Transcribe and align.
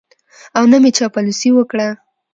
او 0.57 0.63
نه 0.71 0.77
مې 0.81 0.91
چاپلوسي 0.97 1.49
وکړه. 1.53 1.87